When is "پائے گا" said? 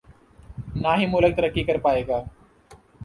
1.81-2.21